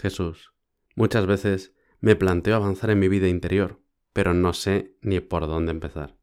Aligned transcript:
Jesús, 0.00 0.52
muchas 0.94 1.26
veces 1.26 1.74
me 2.00 2.16
planteo 2.16 2.56
avanzar 2.56 2.90
en 2.90 2.98
mi 2.98 3.08
vida 3.08 3.28
interior, 3.28 3.80
pero 4.12 4.34
no 4.34 4.52
sé 4.52 4.96
ni 5.02 5.20
por 5.20 5.46
dónde 5.46 5.72
empezar. 5.72 6.16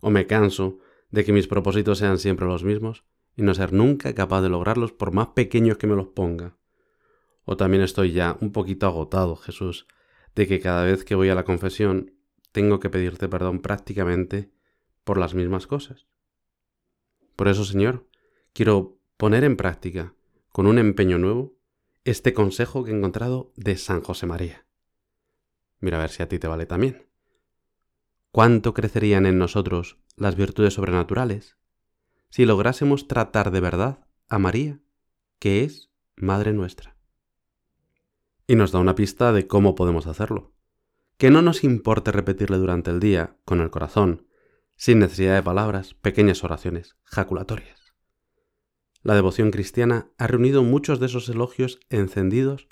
O 0.00 0.10
me 0.10 0.26
canso 0.26 0.78
de 1.10 1.24
que 1.24 1.32
mis 1.32 1.46
propósitos 1.46 1.98
sean 1.98 2.18
siempre 2.18 2.46
los 2.46 2.64
mismos 2.64 3.04
y 3.36 3.42
no 3.42 3.54
ser 3.54 3.72
nunca 3.72 4.14
capaz 4.14 4.42
de 4.42 4.48
lograrlos 4.48 4.92
por 4.92 5.12
más 5.12 5.28
pequeños 5.28 5.78
que 5.78 5.86
me 5.86 5.96
los 5.96 6.08
ponga. 6.08 6.56
O 7.44 7.56
también 7.56 7.82
estoy 7.82 8.12
ya 8.12 8.36
un 8.40 8.52
poquito 8.52 8.86
agotado, 8.86 9.36
Jesús, 9.36 9.86
de 10.34 10.46
que 10.46 10.60
cada 10.60 10.84
vez 10.84 11.04
que 11.04 11.14
voy 11.14 11.28
a 11.28 11.34
la 11.34 11.44
confesión 11.44 12.14
tengo 12.52 12.80
que 12.80 12.90
pedirte 12.90 13.28
perdón 13.28 13.60
prácticamente 13.60 14.50
por 15.04 15.18
las 15.18 15.34
mismas 15.34 15.66
cosas. 15.66 16.06
Por 17.36 17.48
eso, 17.48 17.64
Señor, 17.64 18.06
quiero 18.52 18.98
poner 19.16 19.44
en 19.44 19.56
práctica, 19.56 20.14
con 20.52 20.66
un 20.66 20.78
empeño 20.78 21.18
nuevo, 21.18 21.54
este 22.04 22.32
consejo 22.32 22.82
que 22.82 22.92
he 22.92 22.96
encontrado 22.96 23.52
de 23.56 23.76
San 23.76 24.00
José 24.00 24.26
María. 24.26 24.66
Mira 25.80 25.98
a 25.98 26.00
ver 26.00 26.10
si 26.10 26.22
a 26.22 26.28
ti 26.28 26.38
te 26.38 26.48
vale 26.48 26.66
también. 26.66 27.06
¿Cuánto 28.32 28.74
crecerían 28.74 29.26
en 29.26 29.38
nosotros 29.38 29.98
las 30.16 30.36
virtudes 30.36 30.74
sobrenaturales 30.74 31.56
si 32.30 32.46
lográsemos 32.46 33.08
tratar 33.08 33.50
de 33.50 33.60
verdad 33.60 34.06
a 34.28 34.38
María, 34.38 34.80
que 35.38 35.64
es 35.64 35.90
Madre 36.16 36.52
nuestra? 36.52 36.96
Y 38.46 38.56
nos 38.56 38.72
da 38.72 38.78
una 38.78 38.94
pista 38.94 39.32
de 39.32 39.46
cómo 39.46 39.74
podemos 39.74 40.06
hacerlo. 40.06 40.54
Que 41.18 41.30
no 41.30 41.42
nos 41.42 41.64
importe 41.64 42.12
repetirle 42.12 42.56
durante 42.56 42.90
el 42.90 43.00
día, 43.00 43.36
con 43.44 43.60
el 43.60 43.70
corazón, 43.70 44.26
sin 44.76 45.00
necesidad 45.00 45.34
de 45.34 45.42
palabras, 45.42 45.94
pequeñas 45.94 46.44
oraciones 46.44 46.96
jaculatorias. 47.04 47.79
La 49.02 49.14
devoción 49.14 49.50
cristiana 49.50 50.10
ha 50.18 50.26
reunido 50.26 50.62
muchos 50.62 51.00
de 51.00 51.06
esos 51.06 51.28
elogios 51.28 51.80
encendidos 51.88 52.68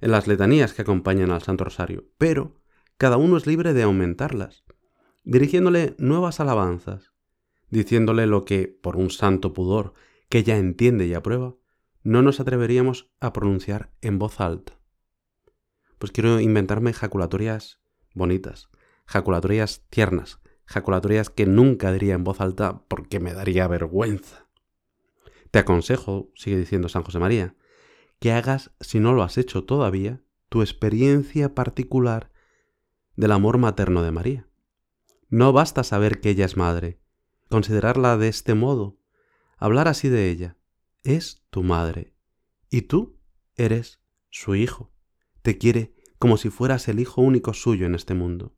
en 0.00 0.10
las 0.10 0.26
letanías 0.26 0.74
que 0.74 0.82
acompañan 0.82 1.30
al 1.30 1.42
Santo 1.42 1.64
Rosario, 1.64 2.04
pero 2.18 2.60
cada 2.98 3.16
uno 3.16 3.36
es 3.36 3.46
libre 3.46 3.72
de 3.72 3.82
aumentarlas, 3.82 4.64
dirigiéndole 5.24 5.94
nuevas 5.98 6.40
alabanzas, 6.40 7.12
diciéndole 7.70 8.26
lo 8.26 8.44
que, 8.44 8.68
por 8.68 8.96
un 8.96 9.10
santo 9.10 9.52
pudor 9.52 9.94
que 10.28 10.42
ya 10.42 10.58
entiende 10.58 11.06
y 11.06 11.14
aprueba, 11.14 11.56
no 12.02 12.20
nos 12.22 12.40
atreveríamos 12.40 13.10
a 13.20 13.32
pronunciar 13.32 13.92
en 14.02 14.18
voz 14.18 14.40
alta. 14.40 14.78
Pues 15.98 16.12
quiero 16.12 16.40
inventarme 16.40 16.90
ejaculatorias 16.90 17.80
bonitas, 18.14 18.68
jaculatorias 19.06 19.86
tiernas, 19.88 20.40
jaculatorias 20.66 21.30
que 21.30 21.46
nunca 21.46 21.92
diría 21.92 22.14
en 22.14 22.24
voz 22.24 22.40
alta 22.40 22.82
porque 22.88 23.20
me 23.20 23.34
daría 23.34 23.68
vergüenza. 23.68 24.41
Te 25.52 25.58
aconsejo, 25.58 26.32
sigue 26.34 26.56
diciendo 26.56 26.88
San 26.88 27.02
José 27.02 27.18
María, 27.18 27.54
que 28.18 28.32
hagas, 28.32 28.72
si 28.80 29.00
no 29.00 29.12
lo 29.12 29.22
has 29.22 29.36
hecho 29.36 29.64
todavía, 29.64 30.22
tu 30.48 30.62
experiencia 30.62 31.54
particular 31.54 32.32
del 33.16 33.32
amor 33.32 33.58
materno 33.58 34.02
de 34.02 34.12
María. 34.12 34.48
No 35.28 35.52
basta 35.52 35.84
saber 35.84 36.20
que 36.20 36.30
ella 36.30 36.46
es 36.46 36.56
madre, 36.56 37.00
considerarla 37.50 38.16
de 38.16 38.28
este 38.28 38.54
modo, 38.54 38.98
hablar 39.58 39.88
así 39.88 40.08
de 40.08 40.30
ella. 40.30 40.56
Es 41.04 41.44
tu 41.50 41.62
madre, 41.62 42.14
y 42.70 42.82
tú 42.82 43.18
eres 43.54 44.00
su 44.30 44.54
hijo. 44.54 44.90
Te 45.42 45.58
quiere 45.58 45.94
como 46.18 46.38
si 46.38 46.48
fueras 46.48 46.88
el 46.88 46.98
hijo 46.98 47.20
único 47.20 47.52
suyo 47.52 47.84
en 47.84 47.94
este 47.94 48.14
mundo. 48.14 48.56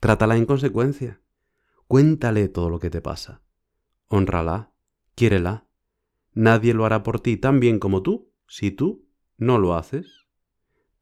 Trátala 0.00 0.36
en 0.36 0.44
consecuencia. 0.44 1.22
Cuéntale 1.86 2.48
todo 2.48 2.68
lo 2.68 2.78
que 2.78 2.90
te 2.90 3.00
pasa. 3.00 3.42
Honrala, 4.08 4.72
quiérela. 5.14 5.69
Nadie 6.32 6.74
lo 6.74 6.84
hará 6.84 7.02
por 7.02 7.20
ti 7.20 7.36
tan 7.36 7.60
bien 7.60 7.78
como 7.78 8.02
tú 8.02 8.32
si 8.46 8.70
tú 8.70 9.06
no 9.36 9.58
lo 9.58 9.74
haces. 9.74 10.26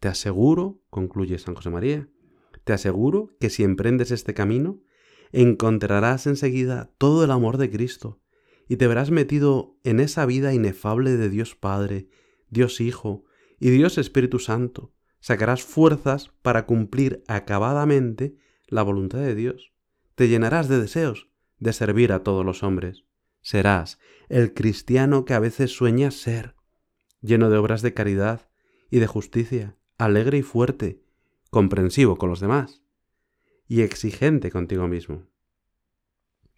Te 0.00 0.08
aseguro, 0.08 0.80
concluye 0.90 1.38
San 1.38 1.54
José 1.54 1.70
María, 1.70 2.08
te 2.64 2.72
aseguro 2.72 3.36
que 3.40 3.50
si 3.50 3.64
emprendes 3.64 4.10
este 4.10 4.34
camino, 4.34 4.80
encontrarás 5.32 6.26
enseguida 6.26 6.92
todo 6.98 7.25
el 7.25 7.30
amor 7.30 7.56
de 7.56 7.70
Cristo 7.70 8.20
y 8.69 8.76
te 8.76 8.86
verás 8.86 9.10
metido 9.10 9.78
en 9.82 10.00
esa 10.00 10.26
vida 10.26 10.53
inefable 10.53 11.16
de 11.16 11.30
Dios 11.30 11.56
Padre, 11.56 12.08
Dios 12.50 12.80
Hijo 12.80 13.24
y 13.58 13.70
Dios 13.70 13.98
Espíritu 13.98 14.38
Santo. 14.38 14.92
Sacarás 15.20 15.62
fuerzas 15.62 16.30
para 16.42 16.66
cumplir 16.66 17.24
acabadamente 17.26 18.36
la 18.66 18.82
voluntad 18.82 19.19
de 19.19 19.34
Dios. 19.34 19.72
Te 20.14 20.28
llenarás 20.28 20.69
de 20.69 20.80
deseos 20.80 21.28
de 21.58 21.72
servir 21.72 22.12
a 22.12 22.22
todos 22.22 22.44
los 22.44 22.62
hombres. 22.62 23.07
Serás 23.41 23.99
el 24.28 24.54
cristiano 24.54 25.25
que 25.25 25.34
a 25.34 25.41
veces 25.41 25.75
sueñas 25.75 26.15
ser, 26.15 26.54
lleno 27.21 27.50
de 27.50 27.56
obras 27.56 27.82
de 27.82 27.94
caridad 27.94 28.49
y 28.91 28.99
de 28.99 29.06
justicia, 29.06 29.76
alegre 29.97 30.38
y 30.38 30.43
fuerte, 30.43 31.03
comprensivo 31.50 32.16
con 32.16 32.31
los 32.31 32.41
demás 32.41 32.82
y 33.66 33.82
exigente 33.82 34.50
contigo 34.50 34.88
mismo. 34.88 35.28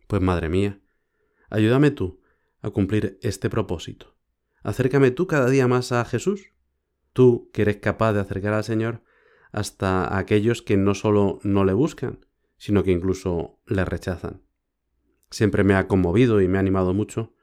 Pues 0.06 0.22
madre 0.22 0.48
mía, 0.48 0.80
ayúdame 1.50 1.90
tú 1.90 2.20
a 2.62 2.70
cumplir 2.70 3.18
este 3.22 3.50
propósito. 3.50 4.16
Acércame 4.62 5.10
tú 5.10 5.26
cada 5.26 5.48
día 5.48 5.66
más 5.66 5.92
a 5.92 6.04
Jesús, 6.04 6.52
tú 7.12 7.50
que 7.52 7.62
eres 7.62 7.76
capaz 7.78 8.12
de 8.12 8.20
acercar 8.20 8.52
al 8.52 8.64
Señor 8.64 9.02
hasta 9.52 10.16
aquellos 10.16 10.62
que 10.62 10.76
no 10.76 10.94
solo 10.94 11.40
no 11.42 11.64
le 11.64 11.72
buscan, 11.72 12.26
sino 12.56 12.84
que 12.84 12.92
incluso 12.92 13.58
le 13.66 13.84
rechazan. 13.84 14.42
Siempre 15.30 15.64
me 15.64 15.74
ha 15.74 15.86
conmovido 15.86 16.40
y 16.40 16.48
me 16.48 16.58
ha 16.58 16.60
animado 16.60 16.94
mucho 16.94 17.34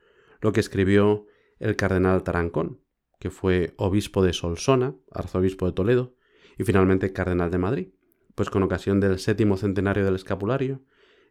lo 0.42 0.52
que 0.52 0.60
escribió 0.60 1.26
el 1.60 1.76
cardenal 1.76 2.24
Tarancón, 2.24 2.82
que 3.20 3.30
fue 3.30 3.74
obispo 3.78 4.24
de 4.24 4.34
Solsona, 4.34 4.96
arzobispo 5.12 5.66
de 5.66 5.72
Toledo, 5.72 6.16
y 6.58 6.64
finalmente 6.64 7.14
cardenal 7.14 7.52
de 7.52 7.58
Madrid, 7.58 7.88
pues 8.36 8.50
con 8.50 8.64
ocasión 8.64 9.00
del 9.00 9.20
séptimo 9.20 9.58
centenario 9.58 10.06
del 10.06 10.16
escapulario, 10.16 10.84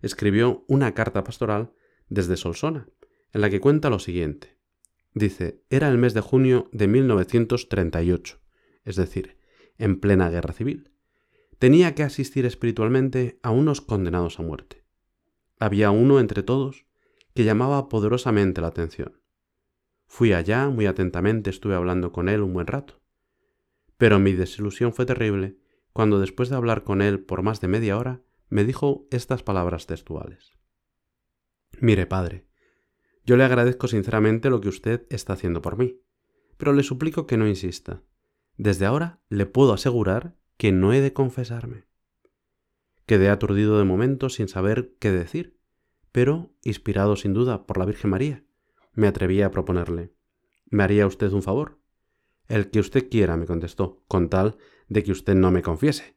escribió 0.03 0.65
una 0.69 0.95
carta 0.95 1.25
pastoral 1.25 1.73
desde 2.09 2.37
Solsona, 2.37 2.89
en 3.33 3.41
la 3.41 3.51
que 3.51 3.61
cuenta 3.61 3.91
lo 3.91 3.99
siguiente. 3.99 4.59
Dice, 5.15 5.63
era 5.71 5.89
el 5.89 5.99
mes 5.99 6.15
de 6.15 6.21
junio 6.21 6.69
de 6.73 6.89
1938, 6.89 8.41
es 8.85 8.97
decir, 8.97 9.39
en 9.79 10.01
plena 10.01 10.31
guerra 10.31 10.53
civil. 10.53 10.93
Tenía 11.59 11.95
que 11.95 12.03
asistir 12.03 12.45
espiritualmente 12.45 13.39
a 13.43 13.51
unos 13.51 13.81
condenados 13.81 14.39
a 14.39 14.43
muerte. 14.43 14.86
Había 15.59 15.91
uno 15.91 16.21
entre 16.21 16.43
todos 16.43 16.87
que 17.35 17.45
llamaba 17.45 17.89
poderosamente 17.89 18.61
la 18.61 18.69
atención. 18.69 19.21
Fui 20.07 20.33
allá, 20.33 20.69
muy 20.69 20.87
atentamente 20.87 21.51
estuve 21.51 21.75
hablando 21.75 22.13
con 22.13 22.29
él 22.29 22.43
un 22.43 22.53
buen 22.53 22.67
rato. 22.67 23.01
Pero 23.97 24.19
mi 24.19 24.33
desilusión 24.33 24.93
fue 24.93 25.07
terrible 25.07 25.59
cuando 25.93 26.21
después 26.21 26.51
de 26.51 26.57
hablar 26.57 26.85
con 26.85 27.01
él 27.01 27.21
por 27.21 27.43
más 27.43 27.63
de 27.63 27.69
media 27.69 27.97
hora, 27.97 28.21
me 28.51 28.65
dijo 28.65 29.09
estas 29.11 29.43
palabras 29.43 29.87
textuales. 29.87 30.53
Mire, 31.81 32.07
padre, 32.07 32.47
yo 33.25 33.37
le 33.39 33.45
agradezco 33.45 33.89
sinceramente 33.89 34.51
lo 34.51 34.61
que 34.61 34.69
usted 34.69 35.07
está 35.09 35.33
haciendo 35.33 35.63
por 35.63 35.79
mí, 35.79 36.01
pero 36.59 36.75
le 36.75 36.83
suplico 36.83 37.27
que 37.27 37.39
no 37.39 37.49
insista. 37.49 38.03
Desde 38.59 38.87
ahora 38.87 39.21
le 39.31 39.47
puedo 39.47 39.73
asegurar 39.73 40.37
que 40.59 40.71
no 40.71 40.93
he 40.93 41.01
de 41.01 41.13
confesarme. 41.13 41.86
Quedé 43.07 43.31
aturdido 43.31 43.79
de 43.79 43.85
momento 43.85 44.29
sin 44.29 44.49
saber 44.49 44.97
qué 44.99 45.13
decir, 45.13 45.57
pero 46.11 46.53
inspirado 46.63 47.15
sin 47.15 47.35
duda 47.35 47.65
por 47.65 47.79
la 47.79 47.85
Virgen 47.85 48.11
María, 48.11 48.45
me 48.95 49.07
atreví 49.07 49.43
a 49.43 49.53
proponerle. 49.53 50.13
¿Me 50.67 50.83
haría 50.83 51.07
usted 51.07 51.31
un 51.33 51.43
favor? 51.43 51.79
El 52.49 52.71
que 52.71 52.81
usted 52.81 53.09
quiera, 53.09 53.37
me 53.37 53.47
contestó, 53.47 54.03
con 54.09 54.29
tal 54.29 54.57
de 54.89 55.05
que 55.05 55.13
usted 55.13 55.37
no 55.37 55.53
me 55.53 55.63
confiese. 55.63 56.17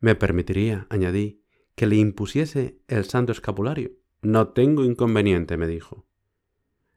Me 0.00 0.16
permitiría, 0.16 0.86
añadí, 0.90 1.44
que 1.76 1.86
le 1.86 1.96
impusiese 1.96 2.80
el 2.88 3.04
santo 3.04 3.30
escapulario. 3.30 3.92
No 4.22 4.48
tengo 4.48 4.84
inconveniente, 4.84 5.56
me 5.56 5.68
dijo. 5.68 6.06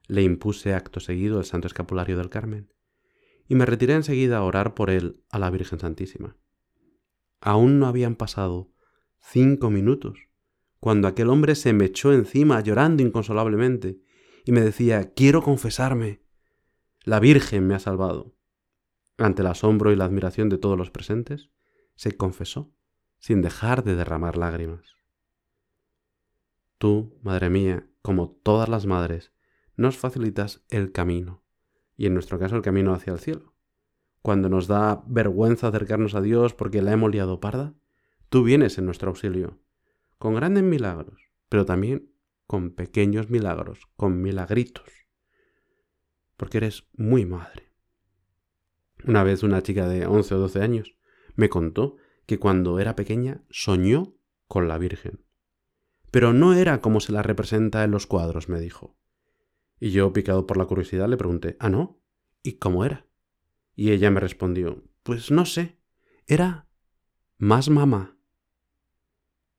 Le 0.08 0.24
impuse 0.24 0.74
acto 0.74 1.00
seguido 1.00 1.40
el 1.40 1.46
santo 1.46 1.68
escapulario 1.68 2.18
del 2.18 2.30
Carmen, 2.30 2.74
y 3.48 3.56
me 3.56 3.66
retiré 3.66 3.94
enseguida 3.94 4.38
a 4.38 4.44
orar 4.44 4.74
por 4.74 4.90
él 4.90 5.22
a 5.30 5.38
la 5.38 5.52
Virgen 5.52 5.80
Santísima. 5.80 6.36
Aún 7.42 7.80
no 7.80 7.88
habían 7.88 8.16
pasado 8.16 8.73
cinco 9.24 9.70
minutos 9.70 10.28
cuando 10.84 11.08
aquel 11.08 11.30
hombre 11.30 11.56
se 11.56 11.72
me 11.72 11.86
echó 11.86 12.12
encima 12.12 12.60
llorando 12.60 13.04
inconsolablemente 13.04 14.02
y 14.44 14.52
me 14.52 14.60
decía, 14.60 15.14
quiero 15.14 15.42
confesarme. 15.42 16.22
La 17.06 17.22
Virgen 17.22 17.66
me 17.66 17.74
ha 17.74 17.80
salvado. 17.80 18.36
Ante 19.18 19.44
el 19.44 19.48
asombro 19.48 19.94
y 19.94 19.96
la 19.96 20.04
admiración 20.04 20.50
de 20.50 20.58
todos 20.58 20.78
los 20.78 20.92
presentes, 20.92 21.52
se 21.96 22.18
confesó, 22.18 22.76
sin 23.18 23.42
dejar 23.42 23.86
de 23.86 23.96
derramar 23.96 24.36
lágrimas. 24.36 24.98
Tú, 26.78 27.18
Madre 27.24 27.50
mía, 27.50 27.88
como 28.02 28.32
todas 28.44 28.68
las 28.68 28.86
madres, 28.86 29.32
nos 29.78 29.98
facilitas 29.98 30.66
el 30.68 30.92
camino, 30.92 31.46
y 31.96 32.08
en 32.08 32.14
nuestro 32.14 32.40
caso 32.40 32.58
el 32.58 32.62
camino 32.62 32.94
hacia 32.94 33.14
el 33.14 33.20
cielo. 33.20 33.56
Cuando 34.22 34.50
nos 34.50 34.68
da 34.68 35.02
vergüenza 35.08 35.70
acercarnos 35.70 36.14
a 36.14 36.20
Dios 36.20 36.54
porque 36.54 36.82
la 36.82 36.92
hemos 36.92 37.10
liado 37.10 37.40
parda, 37.40 37.74
tú 38.34 38.42
vienes 38.42 38.80
en 38.80 38.88
nuestro 38.88 39.10
auxilio, 39.12 39.60
con 40.18 40.34
grandes 40.34 40.64
milagros, 40.64 41.30
pero 41.50 41.68
también 41.68 42.12
con 42.48 42.72
pequeños 42.72 43.30
milagros, 43.30 43.88
con 43.96 44.24
milagritos, 44.24 44.90
porque 46.36 46.58
eres 46.58 46.88
muy 46.94 47.28
madre. 47.28 47.72
Una 49.06 49.24
vez 49.24 49.44
una 49.44 49.62
chica 49.62 49.88
de 49.88 50.08
11 50.08 50.34
o 50.34 50.40
12 50.40 50.64
años 50.64 50.96
me 51.36 51.48
contó 51.48 51.98
que 52.26 52.40
cuando 52.40 52.80
era 52.80 52.96
pequeña 52.96 53.44
soñó 53.52 54.16
con 54.48 54.68
la 54.68 54.80
Virgen. 54.80 55.24
Pero 56.10 56.34
no 56.34 56.56
era 56.56 56.82
como 56.82 57.02
se 57.02 57.12
la 57.12 57.22
representa 57.22 57.84
en 57.84 57.92
los 57.92 58.08
cuadros, 58.08 58.50
me 58.50 58.60
dijo. 58.60 58.98
Y 59.80 59.92
yo, 59.92 60.12
picado 60.12 60.48
por 60.48 60.58
la 60.58 60.66
curiosidad, 60.66 61.08
le 61.08 61.18
pregunté, 61.18 61.56
¿ah, 61.60 61.70
no? 61.70 62.02
¿Y 62.42 62.54
cómo 62.54 62.84
era? 62.84 63.06
Y 63.76 63.92
ella 63.92 64.10
me 64.10 64.20
respondió, 64.20 64.84
pues 65.04 65.30
no 65.30 65.46
sé, 65.46 65.78
era 66.26 66.68
más 67.38 67.70
mamá. 67.70 68.18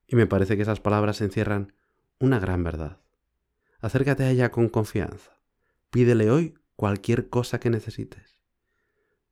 Y 0.06 0.16
me 0.16 0.26
parece 0.26 0.56
que 0.56 0.62
esas 0.62 0.80
palabras 0.80 1.20
encierran 1.20 1.74
una 2.18 2.38
gran 2.38 2.62
verdad. 2.62 3.00
Acércate 3.80 4.24
a 4.24 4.30
ella 4.30 4.50
con 4.50 4.68
confianza. 4.68 5.38
Pídele 5.90 6.30
hoy 6.30 6.54
cualquier 6.76 7.28
cosa 7.28 7.60
que 7.60 7.70
necesites. 7.70 8.38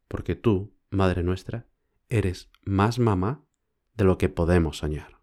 Porque 0.08 0.34
tú, 0.34 0.74
Madre 0.90 1.22
nuestra, 1.22 1.66
eres 2.10 2.50
más 2.64 2.98
mamá 2.98 3.46
de 3.94 4.04
lo 4.04 4.18
que 4.18 4.28
podemos 4.28 4.76
soñar. 4.76 5.21